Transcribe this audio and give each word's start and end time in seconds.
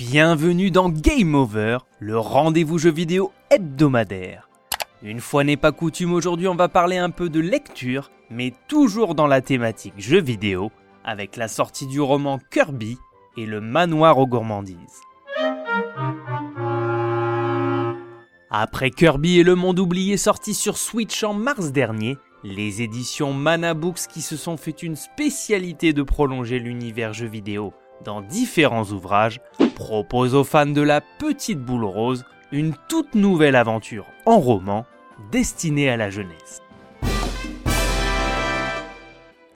Bienvenue 0.00 0.70
dans 0.70 0.88
Game 0.88 1.34
Over, 1.34 1.80
le 1.98 2.18
rendez-vous 2.18 2.78
jeu 2.78 2.90
vidéo 2.90 3.32
hebdomadaire. 3.50 4.48
Une 5.02 5.20
fois 5.20 5.44
n'est 5.44 5.58
pas 5.58 5.72
coutume, 5.72 6.14
aujourd'hui 6.14 6.48
on 6.48 6.54
va 6.54 6.70
parler 6.70 6.96
un 6.96 7.10
peu 7.10 7.28
de 7.28 7.38
lecture, 7.38 8.10
mais 8.30 8.54
toujours 8.66 9.14
dans 9.14 9.26
la 9.26 9.42
thématique 9.42 9.92
jeu 9.98 10.18
vidéo, 10.18 10.70
avec 11.04 11.36
la 11.36 11.48
sortie 11.48 11.86
du 11.86 12.00
roman 12.00 12.38
Kirby 12.50 12.96
et 13.36 13.44
le 13.44 13.60
manoir 13.60 14.16
aux 14.16 14.26
gourmandises. 14.26 15.02
Après 18.48 18.90
Kirby 18.90 19.38
et 19.38 19.44
le 19.44 19.54
monde 19.54 19.80
oublié 19.80 20.16
sorti 20.16 20.54
sur 20.54 20.78
Switch 20.78 21.22
en 21.24 21.34
mars 21.34 21.72
dernier, 21.72 22.16
les 22.42 22.80
éditions 22.80 23.34
Mana 23.34 23.74
Books 23.74 24.06
qui 24.10 24.22
se 24.22 24.38
sont 24.38 24.56
fait 24.56 24.82
une 24.82 24.96
spécialité 24.96 25.92
de 25.92 26.02
prolonger 26.02 26.58
l'univers 26.58 27.12
jeu 27.12 27.26
vidéo 27.26 27.74
dans 28.04 28.20
différents 28.20 28.84
ouvrages 28.84 29.40
proposent 29.74 30.34
aux 30.34 30.44
fans 30.44 30.66
de 30.66 30.80
la 30.80 31.00
petite 31.00 31.60
boule 31.60 31.84
rose 31.84 32.24
une 32.52 32.74
toute 32.88 33.14
nouvelle 33.14 33.56
aventure 33.56 34.06
en 34.26 34.38
roman 34.38 34.84
destinée 35.30 35.88
à 35.88 35.96
la 35.96 36.10
jeunesse. 36.10 36.62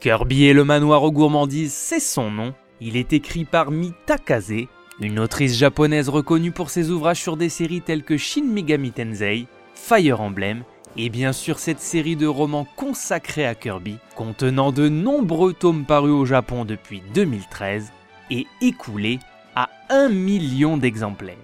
Kirby 0.00 0.44
et 0.44 0.52
le 0.52 0.64
manoir 0.64 1.02
aux 1.02 1.12
gourmandises, 1.12 1.72
c'est 1.72 2.00
son 2.00 2.30
nom. 2.30 2.54
Il 2.80 2.96
est 2.96 3.12
écrit 3.12 3.44
par 3.44 3.70
Mi 3.70 3.92
Takase, 4.04 4.66
une 5.00 5.18
autrice 5.18 5.56
japonaise 5.56 6.08
reconnue 6.08 6.52
pour 6.52 6.70
ses 6.70 6.90
ouvrages 6.90 7.20
sur 7.20 7.36
des 7.36 7.48
séries 7.48 7.80
telles 7.80 8.04
que 8.04 8.16
Shin 8.16 8.44
Megami 8.44 8.92
Tensei, 8.92 9.46
Fire 9.74 10.20
Emblem 10.20 10.62
et 10.96 11.08
bien 11.08 11.32
sûr 11.32 11.58
cette 11.58 11.80
série 11.80 12.16
de 12.16 12.26
romans 12.26 12.66
consacrés 12.76 13.46
à 13.46 13.54
Kirby, 13.54 13.98
contenant 14.14 14.72
de 14.72 14.88
nombreux 14.88 15.52
tomes 15.52 15.84
parus 15.84 16.12
au 16.12 16.24
Japon 16.24 16.64
depuis 16.64 17.02
2013 17.14 17.92
et 18.30 18.46
écoulés 18.60 19.18
à 19.54 19.68
1 19.90 20.08
million 20.08 20.76
d'exemplaires. 20.76 21.36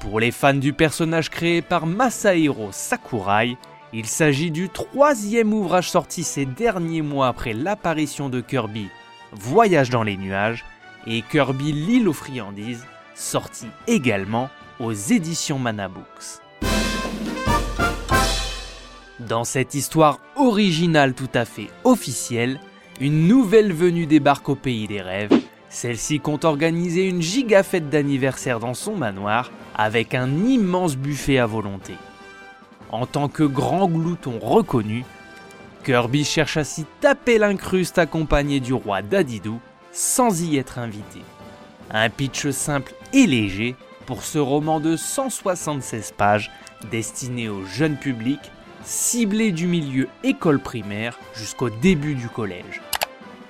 Pour 0.00 0.20
les 0.20 0.30
fans 0.30 0.54
du 0.54 0.72
personnage 0.72 1.28
créé 1.28 1.62
par 1.62 1.86
Masahiro 1.86 2.68
Sakurai, 2.72 3.56
il 3.92 4.06
s'agit 4.06 4.50
du 4.50 4.68
troisième 4.68 5.52
ouvrage 5.52 5.90
sorti 5.90 6.22
ces 6.22 6.46
derniers 6.46 7.02
mois 7.02 7.28
après 7.28 7.52
l'apparition 7.52 8.28
de 8.28 8.40
Kirby 8.40 8.88
Voyage 9.32 9.90
dans 9.90 10.02
les 10.02 10.16
nuages 10.16 10.64
et 11.06 11.22
Kirby 11.22 11.72
l'île 11.72 12.08
aux 12.08 12.12
friandises, 12.12 12.84
sorti 13.14 13.66
également 13.86 14.50
aux 14.78 14.92
éditions 14.92 15.58
Mana 15.58 15.88
Books. 15.88 16.40
Dans 19.20 19.44
cette 19.44 19.74
histoire 19.74 20.18
originale 20.34 21.14
tout 21.14 21.28
à 21.34 21.44
fait 21.44 21.68
officielle, 21.84 22.58
une 23.00 23.28
nouvelle 23.28 23.72
venue 23.72 24.06
débarque 24.06 24.48
au 24.48 24.56
pays 24.56 24.88
des 24.88 25.00
rêves. 25.00 25.30
Celle-ci 25.70 26.18
compte 26.18 26.44
organiser 26.44 27.08
une 27.08 27.22
giga 27.22 27.62
fête 27.62 27.88
d'anniversaire 27.88 28.58
dans 28.58 28.74
son 28.74 28.96
manoir 28.96 29.52
avec 29.76 30.14
un 30.14 30.28
immense 30.44 30.96
buffet 30.96 31.38
à 31.38 31.46
volonté. 31.46 31.94
En 32.90 33.06
tant 33.06 33.28
que 33.28 33.44
grand 33.44 33.88
glouton 33.88 34.40
reconnu, 34.40 35.04
Kirby 35.84 36.24
cherche 36.24 36.56
à 36.56 36.64
s'y 36.64 36.84
taper 37.00 37.38
l'incruste 37.38 37.98
accompagné 37.98 38.58
du 38.58 38.74
roi 38.74 39.00
Dadidou 39.00 39.60
sans 39.92 40.42
y 40.42 40.56
être 40.56 40.80
invité. 40.80 41.20
Un 41.92 42.10
pitch 42.10 42.50
simple 42.50 42.92
et 43.12 43.26
léger 43.26 43.76
pour 44.06 44.24
ce 44.24 44.38
roman 44.38 44.80
de 44.80 44.96
176 44.96 46.14
pages 46.16 46.50
destiné 46.90 47.48
au 47.48 47.64
jeune 47.64 47.96
public 47.96 48.40
ciblé 48.82 49.52
du 49.52 49.68
milieu 49.68 50.08
école 50.24 50.58
primaire 50.58 51.16
jusqu'au 51.34 51.70
début 51.70 52.16
du 52.16 52.28
collège. 52.28 52.82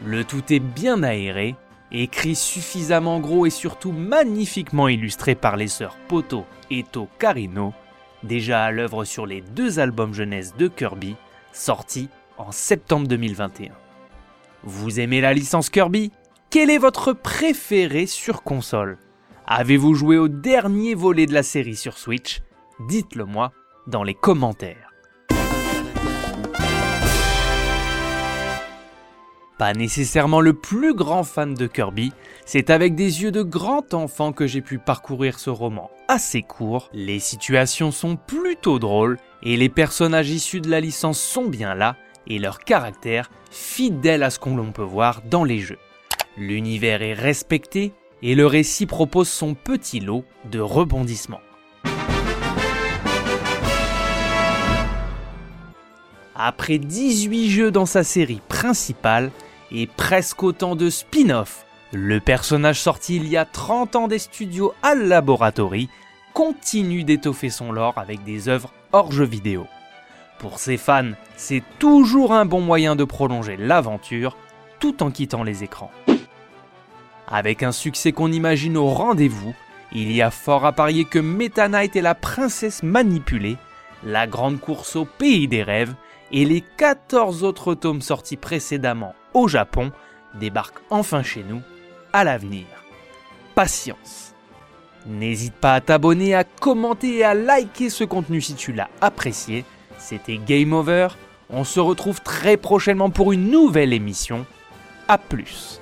Le 0.04 0.24
tout 0.24 0.52
est 0.52 0.60
bien 0.60 1.02
aéré, 1.02 1.56
écrit 1.92 2.34
suffisamment 2.34 3.20
gros 3.20 3.46
et 3.46 3.50
surtout 3.50 3.92
magnifiquement 3.92 4.88
illustré 4.88 5.34
par 5.34 5.56
les 5.56 5.68
sœurs 5.68 5.96
Poto 6.08 6.44
et 6.70 6.84
To 6.84 7.08
Carino, 7.18 7.72
déjà 8.22 8.64
à 8.64 8.70
l'œuvre 8.70 9.04
sur 9.04 9.26
les 9.26 9.40
deux 9.40 9.78
albums 9.78 10.14
jeunesse 10.14 10.54
de 10.56 10.68
Kirby, 10.68 11.16
sortis 11.52 12.08
en 12.38 12.52
septembre 12.52 13.08
2021. 13.08 13.72
Vous 14.62 15.00
aimez 15.00 15.20
la 15.20 15.32
licence 15.32 15.70
Kirby? 15.70 16.12
Quel 16.50 16.70
est 16.70 16.78
votre 16.78 17.12
préféré 17.12 18.06
sur 18.06 18.42
console? 18.42 18.98
Avez-vous 19.46 19.94
joué 19.94 20.18
au 20.18 20.28
dernier 20.28 20.94
volet 20.94 21.26
de 21.26 21.34
la 21.34 21.42
série 21.42 21.76
sur 21.76 21.98
Switch? 21.98 22.42
Dites-le 22.88 23.24
moi 23.24 23.52
dans 23.86 24.02
les 24.02 24.14
commentaires. 24.14 24.89
Pas 29.60 29.74
nécessairement 29.74 30.40
le 30.40 30.54
plus 30.54 30.94
grand 30.94 31.22
fan 31.22 31.52
de 31.52 31.66
Kirby, 31.66 32.14
c'est 32.46 32.70
avec 32.70 32.94
des 32.94 33.22
yeux 33.22 33.30
de 33.30 33.42
grand 33.42 33.92
enfant 33.92 34.32
que 34.32 34.46
j'ai 34.46 34.62
pu 34.62 34.78
parcourir 34.78 35.38
ce 35.38 35.50
roman 35.50 35.90
assez 36.10 36.42
court, 36.42 36.88
les 36.92 37.20
situations 37.20 37.92
sont 37.92 38.16
plutôt 38.16 38.80
drôles 38.80 39.18
et 39.44 39.56
les 39.56 39.68
personnages 39.68 40.30
issus 40.30 40.60
de 40.60 40.68
la 40.68 40.80
licence 40.80 41.20
sont 41.20 41.44
bien 41.44 41.76
là 41.76 41.94
et 42.26 42.40
leur 42.40 42.58
caractère 42.58 43.30
fidèle 43.50 44.24
à 44.24 44.30
ce 44.30 44.40
qu'on 44.40 44.72
peut 44.72 44.82
voir 44.82 45.22
dans 45.30 45.44
les 45.44 45.60
jeux. 45.60 45.78
L'univers 46.36 47.02
est 47.02 47.12
respecté 47.12 47.92
et 48.22 48.34
le 48.34 48.46
récit 48.46 48.86
propose 48.86 49.28
son 49.28 49.54
petit 49.54 50.00
lot 50.00 50.24
de 50.50 50.58
rebondissements. 50.58 51.42
Après 56.34 56.78
18 56.78 57.50
jeux 57.50 57.70
dans 57.70 57.86
sa 57.86 58.02
série 58.02 58.40
principale, 58.48 59.30
et 59.72 59.86
presque 59.86 60.42
autant 60.42 60.76
de 60.76 60.90
spin-off. 60.90 61.64
Le 61.92 62.20
personnage 62.20 62.80
sorti 62.80 63.16
il 63.16 63.28
y 63.28 63.36
a 63.36 63.44
30 63.44 63.96
ans 63.96 64.08
des 64.08 64.18
studios 64.18 64.72
Al 64.82 65.08
Laboratory 65.08 65.88
continue 66.34 67.04
d'étoffer 67.04 67.50
son 67.50 67.72
lore 67.72 67.98
avec 67.98 68.22
des 68.24 68.48
œuvres 68.48 68.72
hors 68.92 69.10
jeu 69.10 69.24
vidéo. 69.24 69.66
Pour 70.38 70.58
ses 70.58 70.76
fans, 70.76 71.12
c'est 71.36 71.62
toujours 71.78 72.32
un 72.32 72.46
bon 72.46 72.60
moyen 72.60 72.96
de 72.96 73.04
prolonger 73.04 73.56
l'aventure 73.56 74.36
tout 74.78 75.02
en 75.02 75.10
quittant 75.10 75.42
les 75.42 75.64
écrans. 75.64 75.90
Avec 77.28 77.62
un 77.62 77.72
succès 77.72 78.12
qu'on 78.12 78.32
imagine 78.32 78.76
au 78.76 78.88
rendez-vous, 78.88 79.54
il 79.92 80.12
y 80.12 80.22
a 80.22 80.30
fort 80.30 80.64
à 80.64 80.72
parier 80.72 81.04
que 81.04 81.18
Meta 81.18 81.68
Knight 81.68 81.96
est 81.96 82.02
la 82.02 82.14
princesse 82.14 82.82
manipulée, 82.82 83.56
la 84.04 84.26
grande 84.26 84.60
course 84.60 84.96
au 84.96 85.04
pays 85.04 85.48
des 85.48 85.62
rêves 85.62 85.94
et 86.32 86.44
les 86.44 86.62
14 86.76 87.44
autres 87.44 87.74
tomes 87.74 88.02
sortis 88.02 88.36
précédemment 88.36 89.14
au 89.34 89.48
Japon 89.48 89.92
débarquent 90.34 90.80
enfin 90.90 91.22
chez 91.22 91.44
nous 91.48 91.60
à 92.12 92.24
l'avenir. 92.24 92.66
Patience. 93.54 94.34
N'hésite 95.06 95.54
pas 95.54 95.74
à 95.74 95.80
t'abonner, 95.80 96.34
à 96.34 96.44
commenter 96.44 97.18
et 97.18 97.24
à 97.24 97.34
liker 97.34 97.90
ce 97.90 98.04
contenu 98.04 98.40
si 98.40 98.54
tu 98.54 98.72
l'as 98.72 98.90
apprécié. 99.00 99.64
C'était 99.98 100.38
Game 100.38 100.72
Over. 100.72 101.08
On 101.48 101.64
se 101.64 101.80
retrouve 101.80 102.20
très 102.20 102.56
prochainement 102.56 103.10
pour 103.10 103.32
une 103.32 103.50
nouvelle 103.50 103.92
émission. 103.92 104.46
A 105.08 105.18
plus. 105.18 105.80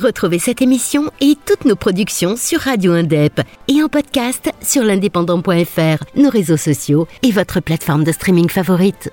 Retrouvez 0.00 0.38
cette 0.38 0.62
émission 0.62 1.10
et 1.20 1.36
toutes 1.46 1.64
nos 1.64 1.76
productions 1.76 2.36
sur 2.36 2.60
Radio 2.60 2.92
Indep 2.92 3.40
et 3.68 3.82
en 3.82 3.88
podcast 3.88 4.50
sur 4.62 4.82
l'indépendant.fr, 4.82 6.04
nos 6.16 6.30
réseaux 6.30 6.56
sociaux 6.56 7.06
et 7.22 7.30
votre 7.30 7.60
plateforme 7.60 8.04
de 8.04 8.12
streaming 8.12 8.48
favorite. 8.48 9.12